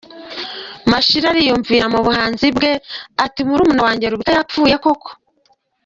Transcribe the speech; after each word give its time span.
Mashira 0.91 1.25
ariyumvira 1.33 1.85
mu 1.93 1.99
buhanuzi 2.05 2.47
bwe 2.55 2.71
ati 3.25 3.41
"Murumuna 3.47 3.81
wanjye 3.87 4.05
Rubika 4.11 4.31
yapfuye 4.37 4.75
koko. 4.83 5.09